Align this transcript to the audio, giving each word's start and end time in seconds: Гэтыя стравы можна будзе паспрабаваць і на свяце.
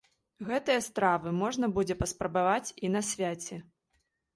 Гэтыя 0.47 0.79
стравы 0.87 1.35
можна 1.43 1.71
будзе 1.77 1.99
паспрабаваць 2.03 2.75
і 2.87 2.95
на 2.99 3.09
свяце. 3.15 3.65